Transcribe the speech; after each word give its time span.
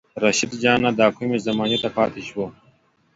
رشيد 0.23 0.51
جانه 0.61 0.89
دا 0.99 1.07
کومې 1.17 1.37
زمانې 1.47 1.77
ته 1.83 1.89
پاتې 1.95 2.21
شو 2.29 2.45